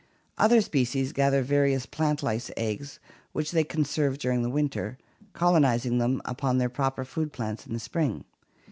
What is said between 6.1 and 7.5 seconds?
upon their proper food